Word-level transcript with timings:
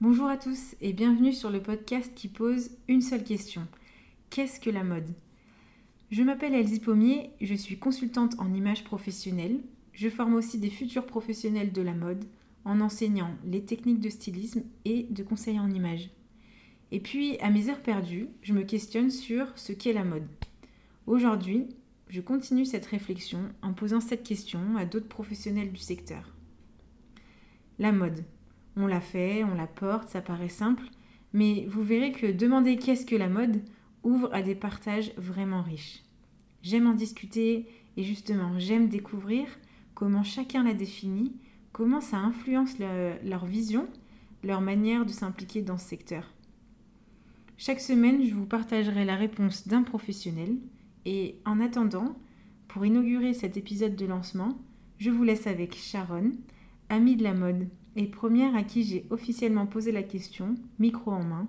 Bonjour 0.00 0.28
à 0.28 0.36
tous 0.36 0.76
et 0.80 0.92
bienvenue 0.92 1.32
sur 1.32 1.50
le 1.50 1.60
podcast 1.60 2.12
qui 2.14 2.28
pose 2.28 2.70
une 2.86 3.02
seule 3.02 3.24
question. 3.24 3.66
Qu'est-ce 4.30 4.60
que 4.60 4.70
la 4.70 4.84
mode? 4.84 5.12
Je 6.12 6.22
m'appelle 6.22 6.54
Elsie 6.54 6.78
Pommier, 6.78 7.32
je 7.40 7.54
suis 7.54 7.80
consultante 7.80 8.38
en 8.38 8.54
images 8.54 8.84
professionnelles. 8.84 9.58
Je 9.92 10.08
forme 10.08 10.34
aussi 10.34 10.60
des 10.60 10.70
futurs 10.70 11.04
professionnels 11.04 11.72
de 11.72 11.82
la 11.82 11.94
mode 11.94 12.24
en 12.64 12.80
enseignant 12.80 13.32
les 13.44 13.64
techniques 13.64 13.98
de 13.98 14.08
stylisme 14.08 14.62
et 14.84 15.08
de 15.10 15.24
conseil 15.24 15.58
en 15.58 15.68
images. 15.68 16.10
Et 16.92 17.00
puis, 17.00 17.36
à 17.40 17.50
mes 17.50 17.68
heures 17.68 17.82
perdues, 17.82 18.28
je 18.42 18.52
me 18.52 18.62
questionne 18.62 19.10
sur 19.10 19.48
ce 19.58 19.72
qu'est 19.72 19.92
la 19.92 20.04
mode. 20.04 20.28
Aujourd'hui, 21.08 21.66
je 22.08 22.20
continue 22.20 22.66
cette 22.66 22.86
réflexion 22.86 23.40
en 23.62 23.72
posant 23.72 24.00
cette 24.00 24.22
question 24.22 24.76
à 24.76 24.84
d'autres 24.84 25.08
professionnels 25.08 25.72
du 25.72 25.80
secteur. 25.80 26.36
La 27.80 27.90
mode. 27.90 28.22
On 28.80 28.86
la 28.86 29.00
fait, 29.00 29.42
on 29.42 29.56
la 29.56 29.66
porte, 29.66 30.08
ça 30.08 30.20
paraît 30.20 30.48
simple, 30.48 30.84
mais 31.32 31.66
vous 31.68 31.82
verrez 31.82 32.12
que 32.12 32.30
demander 32.30 32.76
qu'est-ce 32.76 33.04
que 33.04 33.16
la 33.16 33.28
mode 33.28 33.60
ouvre 34.04 34.32
à 34.32 34.40
des 34.40 34.54
partages 34.54 35.12
vraiment 35.16 35.62
riches. 35.62 36.04
J'aime 36.62 36.86
en 36.86 36.94
discuter 36.94 37.66
et 37.96 38.04
justement 38.04 38.56
j'aime 38.60 38.88
découvrir 38.88 39.48
comment 39.94 40.22
chacun 40.22 40.62
la 40.62 40.74
définit, 40.74 41.34
comment 41.72 42.00
ça 42.00 42.18
influence 42.18 42.76
leur 42.78 43.46
vision, 43.46 43.88
leur 44.44 44.60
manière 44.60 45.04
de 45.04 45.10
s'impliquer 45.10 45.60
dans 45.60 45.76
ce 45.76 45.88
secteur. 45.88 46.32
Chaque 47.56 47.80
semaine, 47.80 48.24
je 48.24 48.34
vous 48.34 48.46
partagerai 48.46 49.04
la 49.04 49.16
réponse 49.16 49.66
d'un 49.66 49.82
professionnel 49.82 50.56
et 51.04 51.40
en 51.44 51.60
attendant, 51.60 52.16
pour 52.68 52.86
inaugurer 52.86 53.34
cet 53.34 53.56
épisode 53.56 53.96
de 53.96 54.06
lancement, 54.06 54.56
je 54.98 55.10
vous 55.10 55.24
laisse 55.24 55.48
avec 55.48 55.74
Sharon, 55.74 56.30
amie 56.88 57.16
de 57.16 57.24
la 57.24 57.34
mode 57.34 57.68
et 57.98 58.06
première 58.06 58.54
à 58.54 58.62
qui 58.62 58.84
j'ai 58.84 59.06
officiellement 59.10 59.66
posé 59.66 59.90
la 59.90 60.04
question, 60.04 60.54
micro 60.78 61.10
en 61.10 61.24
main. 61.24 61.48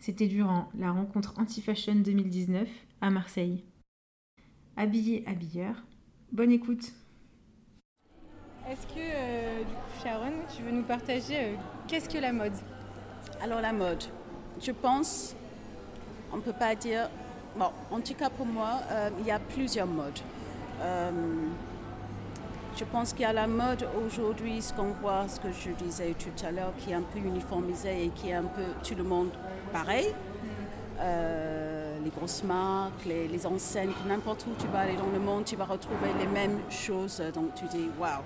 C'était 0.00 0.26
durant 0.26 0.70
la 0.74 0.90
rencontre 0.90 1.34
Anti-Fashion 1.36 1.96
2019 1.96 2.66
à 3.02 3.10
Marseille. 3.10 3.62
Habillé 4.78 5.22
habilleur, 5.26 5.84
bonne 6.32 6.50
écoute. 6.50 6.92
Est-ce 8.70 8.86
que, 8.86 8.98
euh, 8.98 9.58
du 9.58 9.64
coup, 9.64 10.02
Sharon, 10.02 10.32
tu 10.56 10.62
veux 10.62 10.72
nous 10.72 10.82
partager 10.82 11.36
euh, 11.36 11.54
qu'est-ce 11.88 12.08
que 12.08 12.16
la 12.16 12.32
mode? 12.32 12.54
Alors 13.42 13.60
la 13.60 13.74
mode, 13.74 14.02
je 14.62 14.72
pense, 14.72 15.36
on 16.32 16.38
ne 16.38 16.40
peut 16.40 16.54
pas 16.58 16.74
dire, 16.74 17.10
bon, 17.58 17.68
en 17.90 18.00
tout 18.00 18.14
cas 18.14 18.30
pour 18.30 18.46
moi, 18.46 18.80
euh, 18.90 19.10
il 19.20 19.26
y 19.26 19.30
a 19.30 19.38
plusieurs 19.38 19.86
modes. 19.86 20.20
Je 22.76 22.84
pense 22.84 23.12
qu'il 23.12 23.22
y 23.22 23.24
a 23.24 23.32
la 23.32 23.46
mode 23.46 23.86
aujourd'hui, 24.04 24.60
ce 24.60 24.72
qu'on 24.72 24.90
voit, 25.00 25.28
ce 25.28 25.38
que 25.38 25.48
je 25.52 25.70
disais 25.84 26.14
tout 26.18 26.44
à 26.44 26.50
l'heure, 26.50 26.72
qui 26.78 26.90
est 26.90 26.94
un 26.94 27.02
peu 27.02 27.18
uniformisé 27.20 28.06
et 28.06 28.08
qui 28.08 28.30
est 28.30 28.34
un 28.34 28.42
peu 28.42 28.64
tout 28.82 28.96
le 28.96 29.04
monde 29.04 29.30
pareil. 29.72 30.08
Euh, 30.98 31.98
les 32.02 32.10
grosses 32.10 32.42
marques, 32.42 33.04
les, 33.04 33.28
les 33.28 33.46
enseignes, 33.46 33.92
n'importe 34.08 34.46
où 34.46 34.60
tu 34.60 34.66
vas 34.68 34.80
aller 34.80 34.96
dans 34.96 35.10
le 35.12 35.20
monde, 35.20 35.44
tu 35.44 35.54
vas 35.56 35.64
retrouver 35.64 36.08
les 36.18 36.26
mêmes 36.26 36.58
choses. 36.68 37.22
Donc 37.32 37.54
tu 37.54 37.64
dis, 37.66 37.88
waouh, 37.98 38.22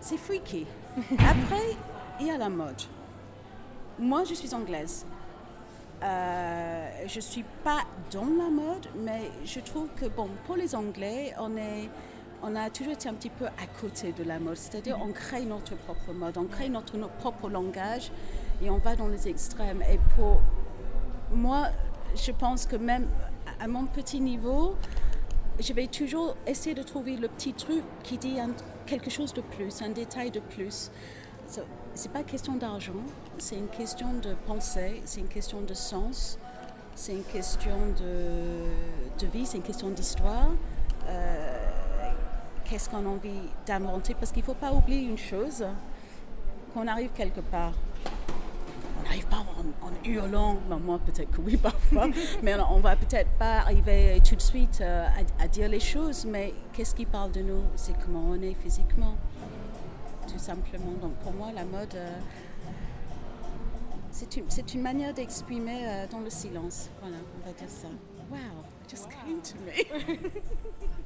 c'est 0.00 0.16
freaky. 0.16 0.66
Après, 1.12 1.76
il 2.20 2.26
y 2.26 2.30
a 2.30 2.38
la 2.38 2.48
mode. 2.48 2.82
Moi, 3.98 4.24
je 4.24 4.34
suis 4.34 4.54
anglaise. 4.54 5.06
Euh, 6.02 6.90
je 7.06 7.16
ne 7.16 7.20
suis 7.20 7.44
pas 7.64 7.84
dans 8.10 8.26
la 8.26 8.50
mode, 8.50 8.86
mais 9.04 9.30
je 9.44 9.60
trouve 9.60 9.88
que 9.96 10.06
bon, 10.06 10.28
pour 10.46 10.56
les 10.56 10.74
Anglais, 10.74 11.32
on, 11.38 11.56
est, 11.56 11.88
on 12.42 12.54
a 12.56 12.70
toujours 12.70 12.92
été 12.92 13.08
un 13.08 13.14
petit 13.14 13.30
peu 13.30 13.46
à 13.46 13.66
côté 13.80 14.12
de 14.12 14.24
la 14.24 14.38
mode. 14.38 14.56
C'est-à-dire 14.56 14.98
on 15.02 15.12
crée 15.12 15.44
notre 15.44 15.76
propre 15.76 16.12
mode, 16.12 16.36
on 16.38 16.44
crée 16.44 16.68
notre, 16.68 16.96
notre, 16.96 17.14
propre 17.14 17.48
langage 17.48 18.10
et 18.62 18.70
on 18.70 18.78
va 18.78 18.96
dans 18.96 19.08
les 19.08 19.28
extrêmes. 19.28 19.82
Et 19.82 19.98
pour 20.16 20.40
moi, 21.32 21.68
je 22.14 22.32
pense 22.32 22.66
que 22.66 22.76
même 22.76 23.06
à 23.60 23.68
mon 23.68 23.86
petit 23.86 24.20
niveau, 24.20 24.76
je 25.58 25.72
vais 25.72 25.86
toujours 25.86 26.36
essayer 26.46 26.74
de 26.74 26.82
trouver 26.82 27.16
le 27.16 27.28
petit 27.28 27.52
truc 27.52 27.82
qui 28.02 28.18
dit 28.18 28.38
un, 28.38 28.50
quelque 28.86 29.10
chose 29.10 29.32
de 29.32 29.40
plus, 29.40 29.82
un 29.82 29.90
détail 29.90 30.30
de 30.30 30.40
plus. 30.40 30.90
So, 31.48 31.62
c'est 31.94 32.10
pas 32.12 32.22
question 32.22 32.56
d'argent, 32.56 32.92
c'est 33.38 33.56
une 33.56 33.68
question 33.68 34.12
de 34.14 34.34
pensée, 34.46 35.00
c'est 35.04 35.20
une 35.20 35.28
question 35.28 35.60
de 35.62 35.72
sens, 35.74 36.38
c'est 36.94 37.12
une 37.12 37.24
question 37.24 37.76
de, 37.98 39.24
de 39.24 39.26
vie, 39.30 39.46
c'est 39.46 39.58
une 39.58 39.62
question 39.62 39.90
d'histoire. 39.90 40.50
Euh, 41.08 41.55
Qu'est-ce 42.68 42.90
qu'on 42.90 43.06
a 43.06 43.08
envie 43.08 43.50
d'inventer? 43.66 44.14
Parce 44.14 44.32
qu'il 44.32 44.42
ne 44.42 44.46
faut 44.46 44.54
pas 44.54 44.72
oublier 44.72 45.08
une 45.08 45.18
chose, 45.18 45.64
qu'on 46.74 46.86
arrive 46.86 47.10
quelque 47.14 47.40
part. 47.40 47.72
On 48.98 49.02
n'arrive 49.04 49.26
pas 49.26 49.36
en, 49.36 50.08
hurlant, 50.08 50.56
ben 50.68 50.78
moi 50.78 50.98
peut-être 51.04 51.30
que 51.30 51.40
oui 51.40 51.56
parfois, 51.62 52.08
mais 52.42 52.54
on 52.70 52.80
va 52.80 52.96
peut-être 52.96 53.30
pas 53.38 53.58
arriver 53.58 54.20
tout 54.28 54.36
de 54.36 54.40
suite 54.40 54.80
euh, 54.80 55.06
à, 55.38 55.48
dire 55.48 55.68
les 55.68 55.80
choses, 55.80 56.24
mais 56.24 56.54
qu'est-ce 56.72 56.94
qui 56.94 57.06
parle 57.06 57.30
de 57.32 57.40
nous? 57.40 57.62
C'est 57.76 57.94
comment 58.04 58.24
on 58.30 58.40
est 58.42 58.54
physiquement 58.54 59.16
tout 60.26 60.38
simplement. 60.38 60.92
Donc 61.00 61.14
pour 61.16 61.32
moi, 61.32 61.52
la 61.52 61.64
mode, 61.64 61.94
euh, 61.94 62.18
c'est 64.10 64.36
une, 64.36 64.46
une, 64.74 64.82
manière 64.82 65.14
d'exprimer 65.14 65.86
euh, 65.86 66.06
dans 66.10 66.20
le 66.20 66.30
silence. 66.30 66.90
Voilà, 67.00 67.16
on 67.36 67.46
va 67.46 67.52
dire 67.52 67.68
ça. 67.68 67.88
Wow, 68.30 68.38
just 68.88 69.04
wow. 69.04 69.10
came 69.24 69.40
to 69.40 69.56
me. 69.64 70.18